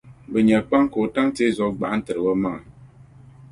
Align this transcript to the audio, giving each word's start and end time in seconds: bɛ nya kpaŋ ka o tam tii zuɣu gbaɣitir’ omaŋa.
bɛ 0.31 0.39
nya 0.45 0.59
kpaŋ 0.67 0.83
ka 0.91 0.97
o 1.03 1.05
tam 1.13 1.27
tii 1.35 1.53
zuɣu 1.57 1.71
gbaɣitir’ 1.77 2.17
omaŋa. 2.31 2.61